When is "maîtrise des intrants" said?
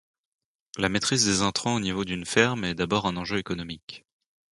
0.89-1.75